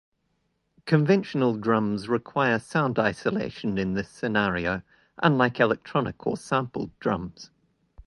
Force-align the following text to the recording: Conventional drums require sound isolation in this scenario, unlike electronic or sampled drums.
Conventional 0.87 1.53
drums 1.53 2.09
require 2.09 2.57
sound 2.57 2.97
isolation 2.97 3.77
in 3.77 3.93
this 3.93 4.09
scenario, 4.09 4.81
unlike 5.21 5.59
electronic 5.59 6.25
or 6.25 6.37
sampled 6.37 6.89
drums. 6.99 7.51